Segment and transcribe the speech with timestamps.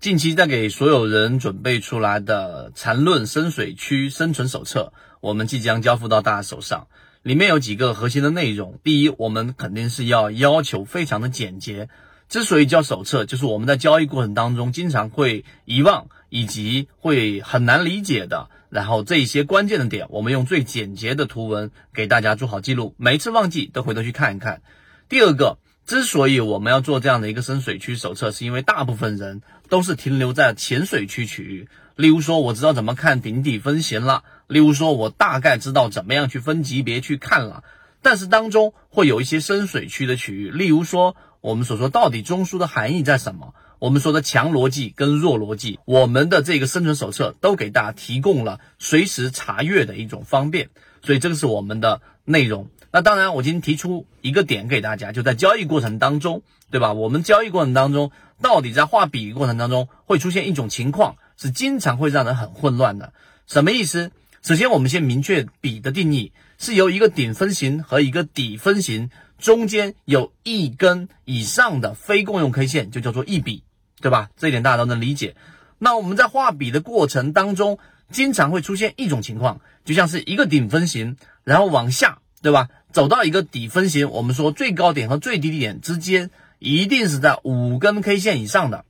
[0.00, 6.86] 近期在给所有人准备出来的缠论深水区生存手册，我们即将交付到大家手上。
[7.24, 8.78] 里面有几个核心的内容。
[8.84, 11.88] 第一，我们肯定是要要求非常的简洁。
[12.28, 18.50] 之所以叫手册，就是我们在交易过程当中经常会遗忘以及会很难理解的。
[18.70, 24.62] 然后这一些关键的点，我们用最简洁的图文给大家做好记录，每一次忘记都回头去看一看。
[25.08, 25.58] 第二个。
[25.88, 31.66] 之所以我们要做这样的一个深水区手册，是因为大部分人都是停留在浅水区区域。
[31.96, 37.64] 例如说，我知道怎么看顶底分型了；例如说，我大概知道怎么样去分级别去看了。
[38.02, 43.54] 但是当中会有一些深水区的区域，例如说，我们所说到底中枢的含义在什么？
[43.78, 50.68] 我们说的强逻辑跟弱逻辑，我们的这个生存手册都给大家提供了随时查阅的一种方便。
[51.02, 52.68] 所以这个是我们的内容。
[52.90, 56.92] 那当然，我今天提出一个点给大家，就在交易过程当中，对吧？
[56.92, 58.10] 我们交易过程当中，
[58.40, 63.12] 到底在画笔过程当中会出现一种情况，是经常会让人很混乱的。
[63.46, 64.10] 什么意思？
[64.40, 73.64] 首先，我们先明确笔的定义，是由一个顶分型和一个底分型中间有一根以上的非共用 K 线，就叫做一笔，
[74.00, 74.30] 对吧？
[74.36, 75.36] 这一点大家都能理解。
[75.78, 77.78] 那我们在画笔的过程当中，
[78.10, 82.68] 经常会出现一种情况，就像是一个顶分型，然后往下，对吧？
[82.92, 88.84] 走到一个底分型，我们说最高点和最低点之间一定是在五根 K 线以上的，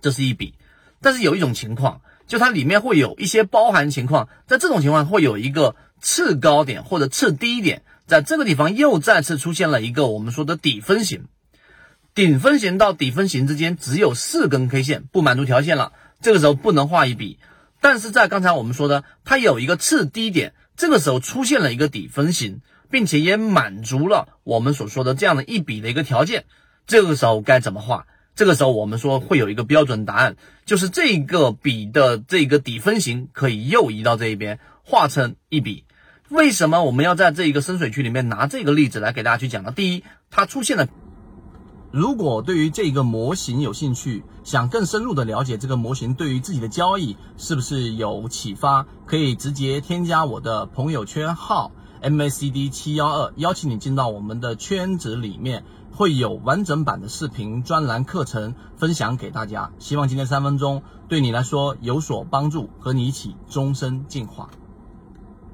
[0.00, 0.54] 这是一笔。
[1.00, 11.26] 但是有一种情况，就它里面会有一些包含情况，在这种情况会有一个次高点或者次低点，在这个地方又再次出现了一个我们说的底分型。
[12.14, 17.38] 顶分型到底分型之间只有四根 K 线，不满足条件了，这个时候不能画一笔。
[17.80, 22.62] 但是在刚才我们说的，它有一个次低点，这个时候出现了一个底分型。
[22.90, 26.44] 并且也满足了我们所说的这样的一笔的一个条件，
[26.86, 28.06] 这个时候该怎么画？
[28.34, 35.84] 这个时候我们说会有一个标准答案，就是这个笔的这个底分型可以右移到这一边，画成一笔。
[36.28, 39.72] 为什么我们要在这一个深水区里面拿这个例子来给大家去讲呢？
[39.72, 40.86] 第一，它出现了。
[41.92, 51.72] 如果对于这个模型有兴趣，想更深入的了解这个模型对于自己的交易是不是有启发，可以直接添加我的朋友圈号。
[52.02, 59.72] MACD 七幺二邀请你进到我们的圈子里面，会有完整版的视频专栏课程分享给大家。
[59.78, 64.50] 希望今天三分钟对你来说有所帮助，和你一起终身进化。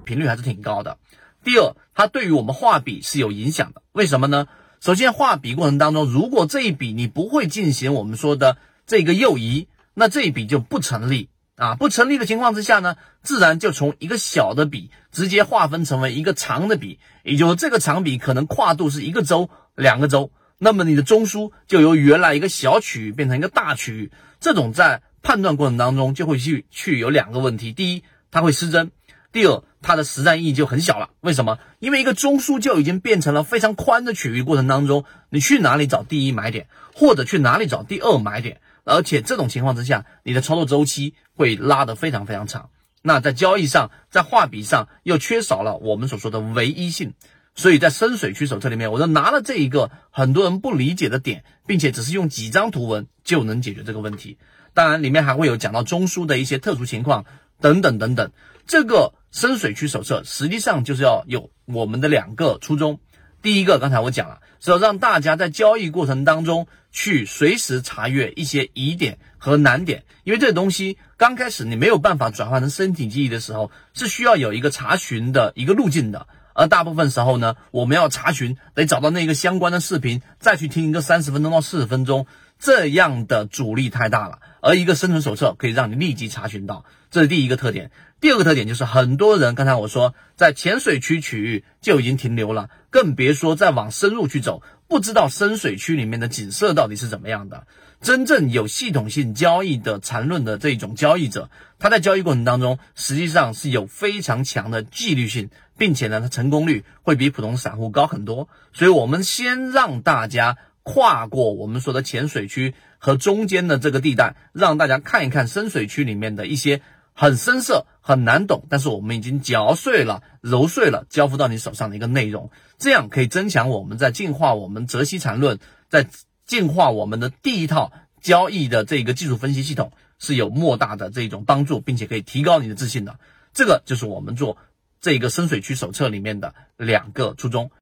[0.04, 0.98] 频率还是挺高的。
[1.44, 3.82] 第二，它对于我们画笔是有影响的。
[3.92, 4.46] 为什么呢？
[4.80, 11.28] 首先，画笔过程当中，如果这一笔你不会进行我们说的这个右移，那这一笔就不成立。
[11.56, 24.10] 啊，不成立的情况之下呢，自然就从一个小的笔直接划分成为一个长的笔，也就是这个长笔可能跨度是一个周、两个周，那么你的中枢就由原来一个小区域变成一个大区域。
[24.40, 28.86] 这种在判断过程当中就会去去有两个问题：第一，它会失真；
[29.30, 31.10] 第二，它的实战意义就很小了。
[31.20, 31.58] 为什么？
[31.78, 38.61] 因为一个中枢就已经变成了非常宽的区域过程当中，你去哪里找第一买点，或者去哪里找第二买点？
[38.84, 42.70] 而且这种情况之下，你的操作周期会拉得非常非常长。
[43.02, 47.14] 那在交易上，在画笔上又缺少了我们所说的唯一性。
[47.54, 54.38] 所以在深水区手册里面，我就拿了这一个很多人不理解的点，并且只是用几张图文就能解决这个问题。
[54.72, 57.26] 当然，里面还会有讲到中枢的一些特殊情况
[57.60, 58.32] 等等等等。
[58.66, 63.00] 这个深水区手册实际上就是要有我们的两个初衷。
[63.42, 76.28] 第一个，刚才我讲了，是要让大家在交易过程当中去随时查阅一些疑点和难点，因为这东西刚开始你没有办法转换成身体记忆的时候，是需要有一个查询的一个路径的。
[76.54, 82.26] 而大部分时候呢，我们要查询，得找到那个相关的视频，再去听一个三十分钟到四十分钟，
[82.62, 84.38] 这样的阻力太大了。
[84.60, 87.90] 而一个生存手册可以让你立即查询到，这是第一个特点。
[88.20, 97.66] 第二个特点就是很多人刚才我说在浅水区区域就已经停留了，更别说再往深入去走，不知道深水区里面的景色到底是怎么样的。
[98.00, 101.50] 真正有系统性交易的缠论的这种交易者，
[101.80, 108.48] 他在交易过程当中实际上是有非常强的纪律性，并且呢，他成功率会比普通散户高很多。
[108.72, 116.82] 所以，我们先让大家跨过我们说的浅水区和中间的这个地带，让大家看一看深水区里面的一些。
[117.14, 125.58] 很深色，很难懂，但是我们已经嚼碎了、揉碎了，交付到你手上的一个内容，这样可以增强我们在进化我们泽西缠论，
[125.90, 126.08] 在
[126.46, 127.92] 进化我们的第一套
[128.22, 133.18] 交易的这个技术分析系统是有莫大的这种帮助，并且可以提高你的自信的。
[133.52, 134.56] 这个就是我们做
[135.02, 137.70] 这个深水区手册里面的两个初衷。